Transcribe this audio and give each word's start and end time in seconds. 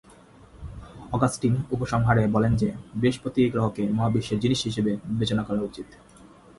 Augustine 1.11 1.53
উপসংহারে 1.71 2.23
বলেন 2.27 2.53
যে, 2.55 2.69
বৃহস্পতি 2.95 3.41
গ্রহকে 3.49 3.83
মহাবিশ্বের 3.89 4.39
"জিনিস" 4.39 4.59
হিসেবে 4.63 4.91
বিবেচনা 5.05 5.43
করা 5.43 5.61
উচিত। 5.61 5.87